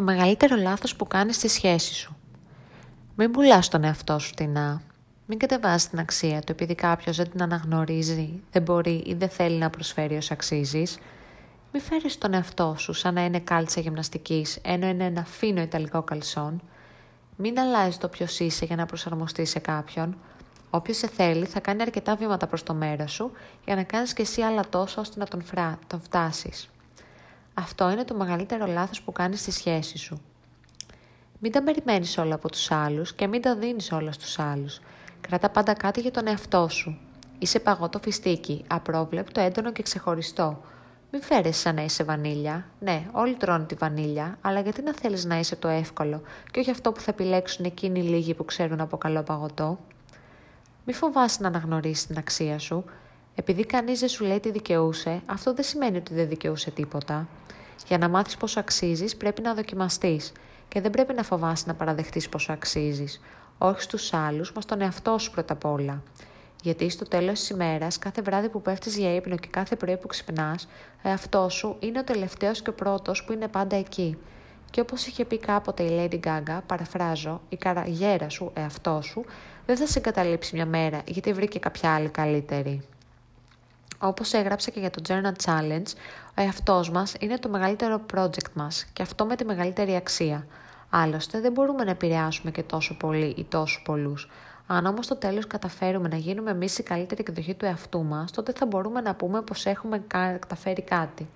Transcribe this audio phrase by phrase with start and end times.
[0.00, 2.16] Το μεγαλύτερο λάθος που κάνεις στη σχέση σου.
[3.14, 4.82] Μην πουλάς τον εαυτό σου φτηνά.
[5.26, 9.56] Μην κατεβάζει την αξία του επειδή κάποιος δεν την αναγνωρίζει, δεν μπορεί ή δεν θέλει
[9.58, 10.98] να προσφέρει ως αξίζεις.
[11.72, 16.02] Μην φέρεις τον εαυτό σου σαν να είναι κάλτσα γυμναστικής, ενώ είναι ένα φίνο ιταλικό
[16.02, 16.62] καλσόν.
[17.36, 20.16] Μην αλλάζεις το ποιος είσαι για να προσαρμοστείς σε κάποιον.
[20.70, 23.32] Όποιος σε θέλει θα κάνει αρκετά βήματα προς το μέρος σου
[23.64, 26.70] για να κάνεις και εσύ άλλα τόσο ώστε να τον, φρά, τον φτάσεις.
[27.54, 30.20] Αυτό είναι το μεγαλύτερο λάθος που κάνεις στη σχέση σου.
[31.38, 34.80] Μην τα περιμένεις όλα από τους άλλους και μην τα δίνεις όλα στους άλλους.
[35.20, 36.98] Κράτα πάντα κάτι για τον εαυτό σου.
[37.38, 40.60] Είσαι παγωτό φιστίκι, απρόβλεπτο, έντονο και ξεχωριστό.
[41.12, 42.66] Μην φέρεσαι σαν να είσαι βανίλια.
[42.80, 46.70] Ναι, όλοι τρώνε τη βανίλια, αλλά γιατί να θέλεις να είσαι το εύκολο και όχι
[46.70, 49.78] αυτό που θα επιλέξουν εκείνοι οι λίγοι που ξέρουν από καλό παγωτό;
[50.84, 52.84] Μη φοβάσαι να αναγνωρίσεις την αξία σου.
[53.40, 57.28] Επειδή κανείς δεν σου λέει τι δικαιούσε, αυτό δεν σημαίνει ότι δεν δικαιούσε τίποτα.
[57.86, 60.32] Για να μάθεις πόσο αξίζεις, πρέπει να δοκιμαστείς
[60.68, 63.20] και δεν πρέπει να φοβάσαι να παραδεχτείς πόσο αξίζεις.
[63.58, 66.02] Όχι στους άλλους, μας τον εαυτό σου πρώτα απ' όλα.
[66.62, 70.06] Γιατί στο τέλος της ημέρας, κάθε βράδυ που πέφτεις για ύπνο και κάθε πρωί που
[70.06, 70.68] ξυπνάς,
[71.04, 74.18] ο εαυτός σου είναι ο τελευταίος και ο πρώτος που είναι πάντα εκεί.
[74.70, 79.24] Και όπως είχε πει κάποτε η Lady Gaga, παραφράζω, η καραγέρα σου, εαυτός σου,
[79.66, 82.82] δεν θα σε εγκαταλείψει μια μέρα γιατί βρήκε κάποια άλλη καλύτερη.
[84.02, 85.92] Όπως έγραψε και για το Journal Challenge,
[86.38, 90.46] ο εαυτό μας είναι το μεγαλύτερο project μας και αυτό με τη μεγαλύτερη αξία.
[90.90, 94.30] Άλλωστε δεν μπορούμε να επηρεάσουμε και τόσο πολύ ή τόσο πολλούς.
[94.66, 98.52] Αν όμως στο τέλος καταφέρουμε να γίνουμε εμείς η καλύτερη εκδοχή του εαυτού μας, τότε
[98.56, 101.28] θα μπορούμε να πούμε πως έχουμε καταφέρει κάτι.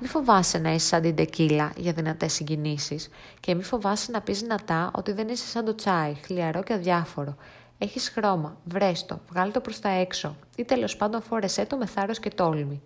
[0.00, 3.08] Μη φοβάσαι να είσαι σαν την τεκίλα για δυνατές συγκινήσεις
[3.40, 7.36] και μη φοβάσαι να πεις δυνατά ότι δεν είσαι σαν το τσάι, χλιαρό και αδιάφορο.
[7.78, 12.18] Έχεις χρώμα, βρέστο, βγάλει το προς τα έξω ή τέλος πάντων φόρεσέ το με θάρρος
[12.18, 12.82] και τόλμη.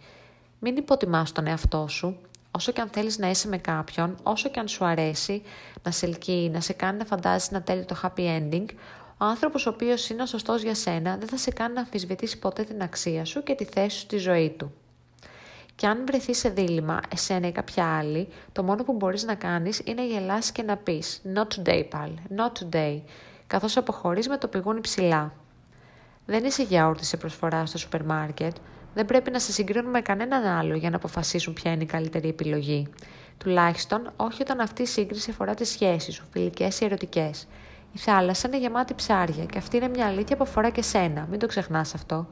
[0.59, 2.17] Μην υποτιμάς τον εαυτό σου,
[2.51, 5.43] όσο και αν θέλεις να είσαι με κάποιον, όσο και αν σου αρέσει
[5.83, 8.67] να σε ελκύει, να σε κάνει να φαντάζει να τέλει το happy ending,
[9.21, 12.39] ο άνθρωπος ο οποίος είναι ο σωστός για σένα δεν θα σε κάνει να αμφισβητήσει
[12.39, 14.73] ποτέ την αξία σου και τη θέση σου στη ζωή του.
[15.75, 19.81] Και αν βρεθεί σε δίλημα, εσένα ή κάποια άλλη, το μόνο που μπορείς να κάνεις
[19.85, 22.11] είναι γελάσει και να πεις «Not today, pal.
[22.37, 23.01] Not today»,
[23.49, 25.33] καθώς αποχωρείς με το πηγούνι ψηλά.
[26.27, 28.57] Δεν είσαι γιαούρτι σε προσφορά στο σούπερ μάρκετ.
[28.95, 32.29] Δεν πρέπει να σε συγκρίνουν με κανέναν άλλο για να αποφασίσουν ποια είναι η καλύτερη
[32.29, 32.89] επιλογή.
[33.39, 37.47] Τουλάχιστον όχι όταν αυτή η σύγκριση αφορά τις σχέσεις σου, φιλικές ή ερωτικές.
[37.93, 41.27] Η θάλασσα είναι γεμάτη ψάρια και αυτή είναι μια αλήθεια που αφορά και σένα.
[41.31, 42.27] Μην το ξεχνάς αυτό.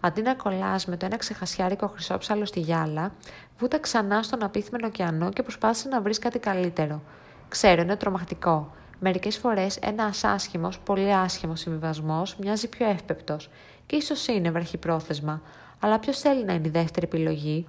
[0.00, 3.12] Αντί να κολλάς με το ένα ξεχασιάρικο χρυσόψαλο στη γυάλα,
[3.58, 7.02] βούτα ξανά στον απίθμενο ωκεανό και προσπάθησε να βρεις κάτι καλύτερο.
[7.48, 8.74] Ξέρω, είναι τρομακτικό.
[9.00, 13.50] Μερικές φορές ένας άσχημος, πολύ άσχημος συμβιβασμός μοιάζει πιο εύπεπτος
[13.86, 15.42] και ίσως είναι βραχυπρόθεσμα,
[15.80, 17.66] αλλά ποιος θέλει να είναι η δεύτερη επιλογή,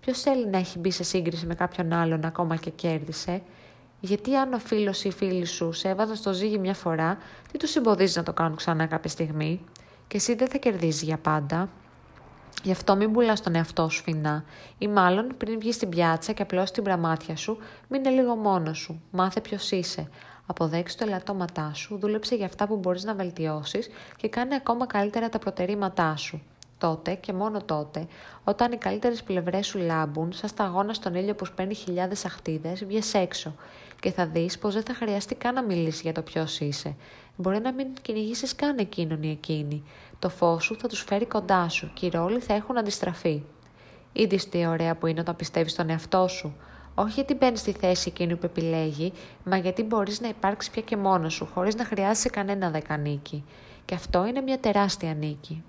[0.00, 3.42] ποιος θέλει να έχει μπει σε σύγκριση με κάποιον άλλον ακόμα και κέρδισε,
[4.00, 7.18] γιατί αν ο φίλος ή η φίλη σου σε έβαζαν στο ζύγι μια φορά,
[7.52, 9.64] τι τους εμποδίζει να το κάνουν ξανά κάποια στιγμή;
[10.08, 11.68] Και εσύ δεν θα κερδίζεις για πάντα.
[12.62, 14.44] Γι' αυτό μην πουλάς τον εαυτό σου φινά.
[14.78, 19.02] Ή μάλλον πριν βγεις στην πιάτσα και απλώσεις την πραμάτια σου, μείνε λίγο μόνος σου.
[19.10, 20.08] Μάθε ποιος είσαι.
[20.46, 25.28] Αποδέξει το ελαττώματά σου, δούλεψε για αυτά που μπορείς να βελτιώσεις και κάνε ακόμα καλύτερα
[25.28, 26.42] τα προτερήματά σου.
[26.80, 28.06] Τότε και μόνο τότε,
[28.44, 33.14] όταν οι καλύτερες πλευρές σου λάμπουν, σαν σταγόνα στον ήλιο που σπαίνει χιλιάδες αχτίδες, βγες
[33.14, 33.54] έξω
[34.00, 36.96] και θα δεις πως δεν θα χρειαστεί καν να μιλήσεις για το ποιος είσαι.
[37.36, 39.82] Μπορεί να μην κυνηγήσεις καν εκείνον ή εκείνη.
[40.18, 43.42] Το φως σου θα τους φέρει κοντά σου και οι ρόλοι θα έχουν αντιστραφεί.
[44.12, 46.56] Είδες τι ωραία που είναι όταν πιστεύεις στον εαυτό σου.
[46.94, 49.12] Όχι γιατί μπαίνεις στη θέση εκείνου που επιλέγει,
[49.44, 53.44] μα γιατί μπορείς να υπάρξεις πια και μόνος σου, χωρίς να χρειάζεσαι κανένα δεκανίκη.
[53.84, 55.62] Και αυτό είναι μια τεράστια νίκη.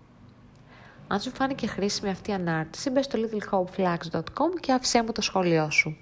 [1.11, 5.69] Αν σου φάνηκε χρήσιμη αυτή η ανάρτηση, μπες στο littlehopeflags.com και άφησέ μου το σχόλιο
[5.69, 5.97] σου.